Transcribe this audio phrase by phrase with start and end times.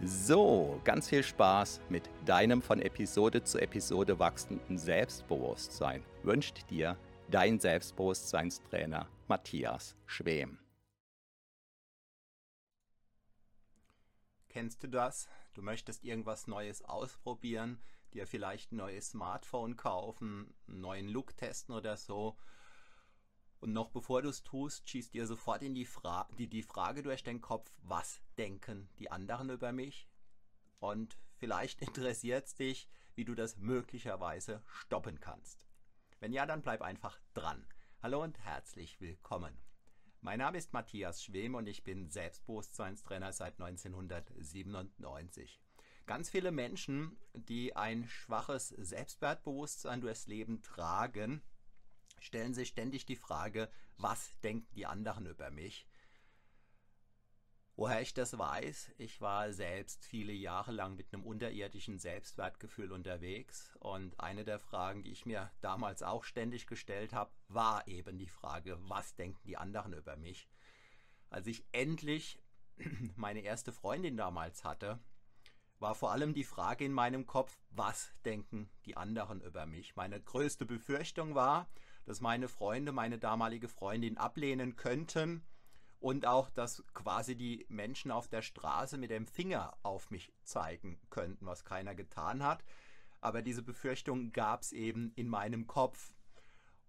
[0.00, 6.96] So, ganz viel Spaß mit deinem von Episode zu Episode wachsenden Selbstbewusstsein wünscht dir
[7.28, 10.60] dein Selbstbewusstseinstrainer Matthias Schwem.
[14.48, 15.28] Kennst du das?
[15.54, 17.80] Du möchtest irgendwas Neues ausprobieren,
[18.14, 22.36] dir vielleicht ein neues Smartphone kaufen, einen neuen Look testen oder so
[23.60, 27.02] und noch bevor du es tust, schießt dir sofort in die, Fra die, die Frage
[27.02, 30.08] durch den Kopf, was denken die anderen über mich?
[30.78, 35.66] Und vielleicht interessiert es dich, wie du das möglicherweise stoppen kannst.
[36.20, 37.66] Wenn ja, dann bleib einfach dran.
[38.00, 39.58] Hallo und herzlich willkommen.
[40.20, 45.60] Mein Name ist Matthias Schwem und ich bin Selbstbewusstseinstrainer seit 1997.
[46.06, 51.42] Ganz viele Menschen, die ein schwaches Selbstwertbewusstsein durchs Leben tragen,
[52.20, 55.86] stellen sich ständig die Frage, was denken die anderen über mich?
[57.78, 63.76] Woher ich das weiß, ich war selbst viele Jahre lang mit einem unterirdischen Selbstwertgefühl unterwegs
[63.78, 68.26] und eine der Fragen, die ich mir damals auch ständig gestellt habe, war eben die
[68.26, 70.48] Frage, was denken die anderen über mich?
[71.30, 72.40] Als ich endlich
[73.14, 74.98] meine erste Freundin damals hatte,
[75.78, 79.94] war vor allem die Frage in meinem Kopf, was denken die anderen über mich?
[79.94, 81.68] Meine größte Befürchtung war,
[82.08, 85.42] dass meine Freunde meine damalige Freundin ablehnen könnten
[86.00, 90.98] und auch, dass quasi die Menschen auf der Straße mit dem Finger auf mich zeigen
[91.10, 92.64] könnten, was keiner getan hat.
[93.20, 96.12] Aber diese Befürchtung gab es eben in meinem Kopf.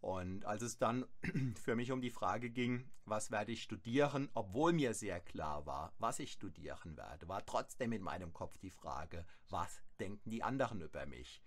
[0.00, 1.04] Und als es dann
[1.62, 5.92] für mich um die Frage ging, was werde ich studieren, obwohl mir sehr klar war,
[5.98, 10.80] was ich studieren werde, war trotzdem in meinem Kopf die Frage, was denken die anderen
[10.80, 11.42] über mich?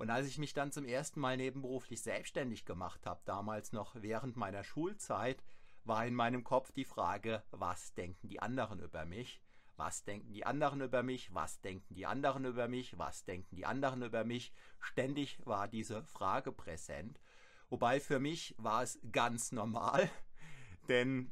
[0.00, 4.34] Und als ich mich dann zum ersten Mal nebenberuflich selbstständig gemacht habe, damals noch während
[4.34, 5.44] meiner Schulzeit,
[5.84, 9.42] war in meinem Kopf die Frage, was denken die anderen über mich?
[9.76, 11.34] Was denken die anderen über mich?
[11.34, 12.96] Was denken die anderen über mich?
[12.96, 14.54] Was denken die anderen über mich?
[14.78, 17.20] Ständig war diese Frage präsent.
[17.68, 20.10] Wobei für mich war es ganz normal,
[20.88, 21.30] denn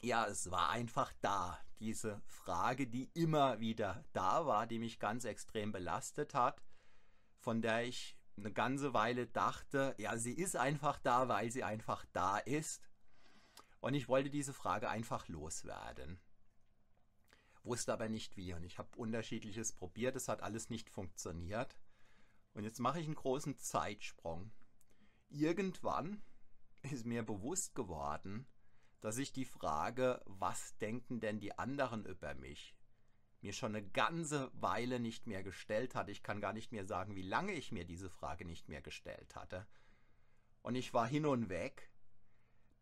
[0.00, 1.58] ja, es war einfach da.
[1.80, 6.62] Diese Frage, die immer wieder da war, die mich ganz extrem belastet hat
[7.42, 12.06] von der ich eine ganze Weile dachte, ja, sie ist einfach da, weil sie einfach
[12.12, 12.88] da ist.
[13.80, 16.20] Und ich wollte diese Frage einfach loswerden.
[17.64, 18.54] Wusste aber nicht wie.
[18.54, 21.76] Und ich habe unterschiedliches probiert, es hat alles nicht funktioniert.
[22.54, 24.52] Und jetzt mache ich einen großen Zeitsprung.
[25.28, 26.22] Irgendwann
[26.82, 28.46] ist mir bewusst geworden,
[29.00, 32.76] dass ich die Frage, was denken denn die anderen über mich,
[33.42, 36.10] mir schon eine ganze Weile nicht mehr gestellt hatte.
[36.10, 39.34] Ich kann gar nicht mehr sagen, wie lange ich mir diese Frage nicht mehr gestellt
[39.34, 39.66] hatte.
[40.62, 41.90] Und ich war hin und weg,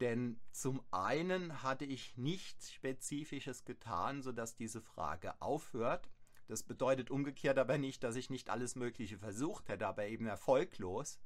[0.01, 6.11] denn zum einen hatte ich nichts Spezifisches getan, sodass diese Frage aufhört.
[6.47, 11.21] Das bedeutet umgekehrt aber nicht, dass ich nicht alles Mögliche versucht hätte, aber eben erfolglos.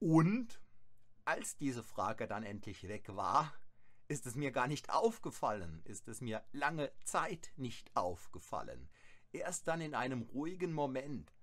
[0.00, 0.60] Und
[1.24, 3.52] als diese Frage dann endlich weg war,
[4.08, 8.88] ist es mir gar nicht aufgefallen, ist es mir lange Zeit nicht aufgefallen.
[9.32, 11.34] Erst dann in einem ruhigen Moment.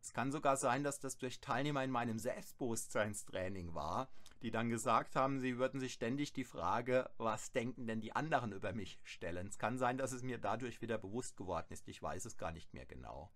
[0.00, 4.08] Es kann sogar sein, dass das durch Teilnehmer in meinem Selbstbewusstseinstraining war,
[4.40, 8.52] die dann gesagt haben, sie würden sich ständig die Frage, was denken denn die anderen
[8.52, 9.48] über mich stellen.
[9.48, 11.88] Es kann sein, dass es mir dadurch wieder bewusst geworden ist.
[11.88, 13.30] Ich weiß es gar nicht mehr genau.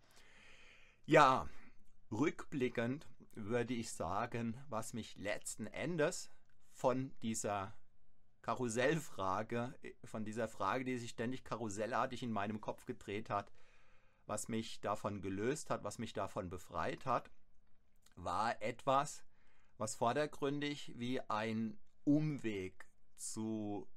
[1.07, 1.49] Ja,
[2.11, 6.31] rückblickend würde ich sagen, was mich letzten Endes
[6.73, 7.75] von dieser
[8.43, 13.53] Karussellfrage, von dieser Frage, die sich ständig karussellartig in meinem Kopf gedreht hat,
[14.27, 17.31] was mich davon gelöst hat, was mich davon befreit hat,
[18.17, 19.25] war etwas,
[19.77, 23.89] was vordergründig wie ein Umweg zu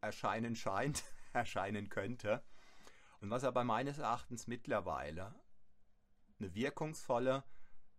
[0.00, 1.02] erscheinen scheint,
[1.32, 2.42] erscheinen könnte.
[3.20, 5.34] Und was aber meines Erachtens mittlerweile
[6.38, 7.44] eine wirkungsvolle,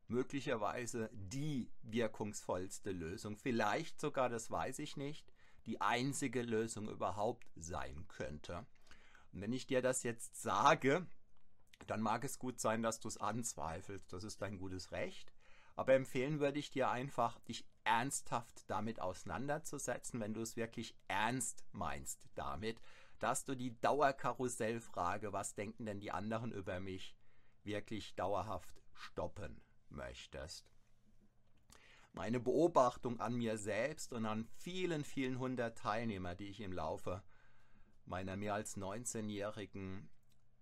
[0.07, 5.30] möglicherweise die wirkungsvollste Lösung, vielleicht sogar, das weiß ich nicht,
[5.65, 8.65] die einzige Lösung überhaupt sein könnte.
[9.31, 11.05] Und wenn ich dir das jetzt sage,
[11.87, 14.11] dann mag es gut sein, dass du es anzweifelst.
[14.13, 15.31] Das ist dein gutes Recht.
[15.75, 21.63] Aber empfehlen würde ich dir einfach, dich ernsthaft damit auseinanderzusetzen, wenn du es wirklich ernst
[21.71, 22.79] meinst damit,
[23.19, 27.15] dass du die Dauerkarussellfrage, was denken denn die anderen über mich,
[27.63, 30.71] wirklich dauerhaft stoppen möchtest.
[32.13, 37.23] Meine Beobachtung an mir selbst und an vielen, vielen hundert Teilnehmer, die ich im Laufe
[38.05, 40.09] meiner mehr als 19-jährigen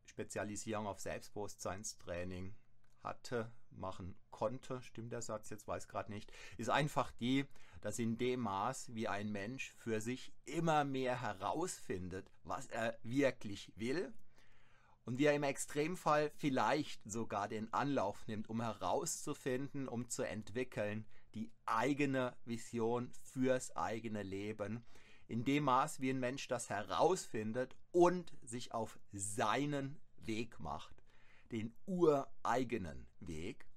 [0.05, 2.55] Spezialisierung auf Selbstbewusstseinstraining
[3.01, 7.45] hatte, machen konnte, stimmt der Satz jetzt, weiß gerade nicht, ist einfach die,
[7.81, 13.71] dass in dem Maß, wie ein Mensch für sich immer mehr herausfindet, was er wirklich
[13.75, 14.13] will,
[15.05, 21.07] und wie er im Extremfall vielleicht sogar den Anlauf nimmt, um herauszufinden, um zu entwickeln,
[21.35, 24.83] die eigene Vision fürs eigene Leben,
[25.27, 31.03] in dem Maß, wie ein Mensch das herausfindet und sich auf seinen Weg macht,
[31.51, 33.67] den ureigenen Weg.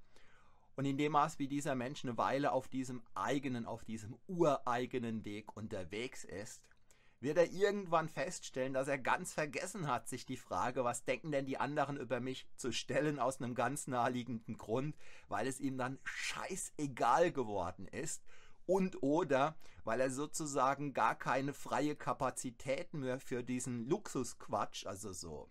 [0.76, 5.24] Und in dem Maß, wie dieser Mensch eine Weile auf diesem eigenen, auf diesem ureigenen
[5.26, 6.66] Weg unterwegs ist,
[7.22, 11.46] wird er irgendwann feststellen, dass er ganz vergessen hat, sich die Frage, was denken denn
[11.46, 14.96] die anderen über mich, zu stellen, aus einem ganz naheliegenden Grund,
[15.28, 18.22] weil es ihm dann scheißegal geworden ist
[18.66, 25.48] und oder weil er sozusagen gar keine freie Kapazität mehr für diesen Luxusquatsch, also so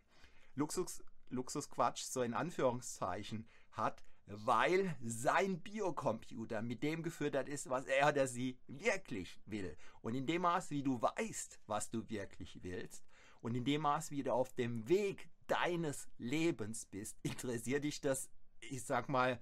[0.56, 8.10] Luxus, Luxusquatsch, so in Anführungszeichen, hat, weil sein Biocomputer mit dem gefüttert ist, was er
[8.10, 9.76] oder sie wirklich will.
[10.02, 13.04] Und in dem Maß, wie du weißt, was du wirklich willst,
[13.42, 18.30] und in dem Maß, wie du auf dem Weg deines Lebens bist, interessiert dich das,
[18.62, 19.42] ich sag mal,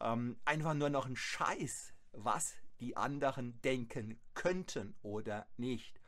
[0.00, 6.00] ähm, einfach nur noch ein Scheiß, was die anderen denken könnten oder nicht.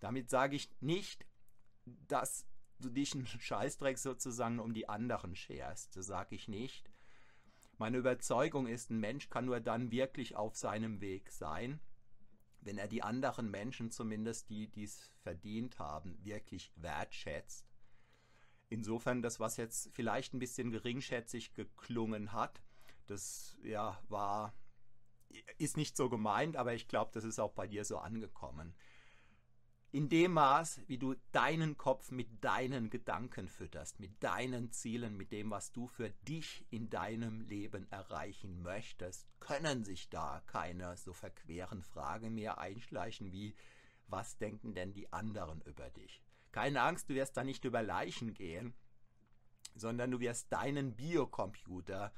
[0.00, 1.26] Damit sage ich nicht,
[1.84, 2.46] dass
[2.78, 5.96] du dich einen Scheißdreck sozusagen um die anderen scherst.
[5.96, 6.91] Das sage ich nicht.
[7.82, 11.80] Meine Überzeugung ist, ein Mensch kann nur dann wirklich auf seinem Weg sein,
[12.60, 17.66] wenn er die anderen Menschen, zumindest die, die es verdient haben, wirklich wertschätzt.
[18.68, 22.62] Insofern, das, was jetzt vielleicht ein bisschen geringschätzig geklungen hat,
[23.08, 24.54] das ja war,
[25.58, 28.76] ist nicht so gemeint, aber ich glaube, das ist auch bei dir so angekommen
[29.92, 35.32] in dem Maß, wie du deinen Kopf mit deinen Gedanken fütterst, mit deinen Zielen, mit
[35.32, 41.12] dem, was du für dich in deinem Leben erreichen möchtest, können sich da keine so
[41.12, 43.54] verqueren Fragen mehr einschleichen wie,
[44.08, 46.22] was denken denn die anderen über dich?
[46.52, 48.72] Keine Angst, du wirst da nicht über Leichen gehen,
[49.74, 52.14] sondern du wirst deinen Biocomputer,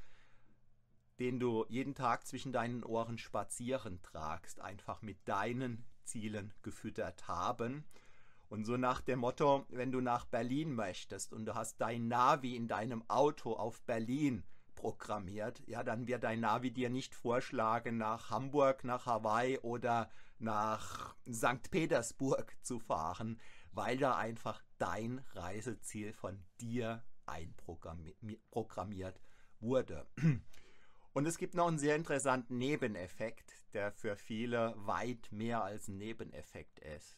[1.19, 7.85] den du jeden Tag zwischen deinen Ohren spazieren tragst, einfach mit deinen Zielen gefüttert haben.
[8.49, 12.57] Und so nach dem Motto, wenn du nach Berlin möchtest und du hast dein Navi
[12.57, 18.31] in deinem Auto auf Berlin programmiert, ja, dann wird dein Navi dir nicht vorschlagen, nach
[18.31, 21.71] Hamburg, nach Hawaii oder nach St.
[21.71, 23.41] Petersburg zu fahren,
[23.73, 29.21] weil da einfach dein Reiseziel von dir einprogrammiert
[29.61, 30.07] wurde.
[31.15, 35.97] Und es gibt noch einen sehr interessanten Nebeneffekt, der für viele weit mehr als ein
[35.97, 37.17] Nebeneffekt ist.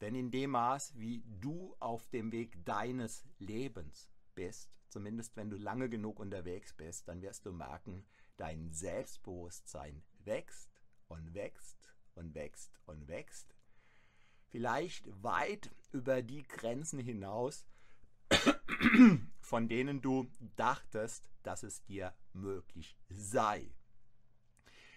[0.00, 5.56] Denn in dem Maß, wie du auf dem Weg deines Lebens bist, zumindest wenn du
[5.56, 8.04] lange genug unterwegs bist, dann wirst du merken,
[8.36, 13.54] dein Selbstbewusstsein wächst und wächst und wächst und wächst.
[14.48, 17.64] Vielleicht weit über die Grenzen hinaus,
[19.50, 23.74] von denen du dachtest, dass es dir möglich sei.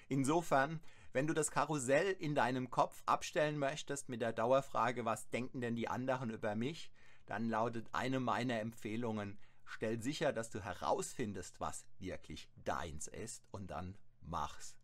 [0.10, 0.79] Insofern,
[1.12, 5.75] wenn du das Karussell in deinem Kopf abstellen möchtest mit der Dauerfrage, was denken denn
[5.75, 6.91] die anderen über mich,
[7.25, 13.72] dann lautet eine meiner Empfehlungen, stell sicher, dass du herausfindest, was wirklich deins ist und
[13.72, 14.77] dann mach's.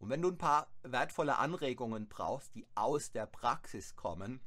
[0.00, 4.40] Und wenn du ein paar wertvolle Anregungen brauchst, die aus der Praxis kommen,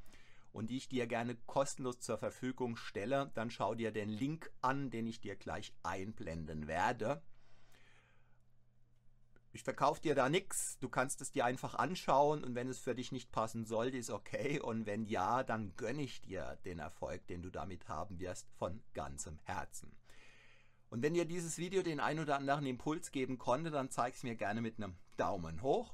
[0.52, 4.90] und die ich dir gerne kostenlos zur Verfügung stelle, dann schau dir den Link an,
[4.90, 7.22] den ich dir gleich einblenden werde.
[9.52, 12.94] Ich verkaufe dir da nichts, du kannst es dir einfach anschauen und wenn es für
[12.94, 17.26] dich nicht passen sollte, ist okay und wenn ja, dann gönne ich dir den Erfolg,
[17.28, 19.92] den du damit haben wirst, von ganzem Herzen.
[20.90, 24.24] Und wenn dir dieses Video den ein oder anderen Impuls geben konnte, dann zeig es
[24.24, 25.94] mir gerne mit einem Daumen hoch.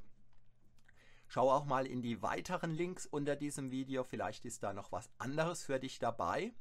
[1.35, 5.09] Schau auch mal in die weiteren Links unter diesem Video, vielleicht ist da noch was
[5.17, 6.53] anderes für dich dabei.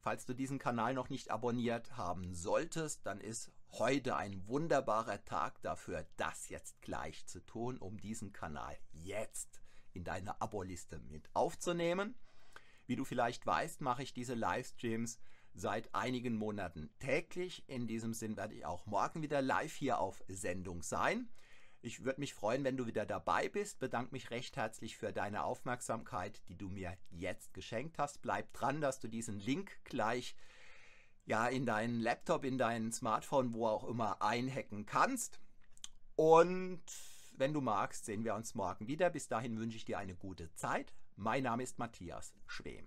[0.00, 5.62] Falls du diesen Kanal noch nicht abonniert haben solltest, dann ist heute ein wunderbarer Tag
[5.62, 12.16] dafür, das jetzt gleich zu tun, um diesen Kanal jetzt in deine Abo-Liste mit aufzunehmen.
[12.86, 15.20] Wie du vielleicht weißt, mache ich diese Livestreams
[15.54, 17.62] seit einigen Monaten täglich.
[17.68, 21.28] In diesem Sinn werde ich auch morgen wieder live hier auf Sendung sein.
[21.84, 23.80] Ich würde mich freuen, wenn du wieder dabei bist.
[23.80, 28.22] Bedanke mich recht herzlich für deine Aufmerksamkeit, die du mir jetzt geschenkt hast.
[28.22, 30.36] Bleib dran, dass du diesen Link gleich
[31.26, 35.40] ja in deinen Laptop, in dein Smartphone, wo auch immer einhacken kannst.
[36.14, 36.84] Und
[37.36, 39.10] wenn du magst, sehen wir uns morgen wieder.
[39.10, 40.94] Bis dahin wünsche ich dir eine gute Zeit.
[41.16, 42.86] Mein Name ist Matthias Schwem.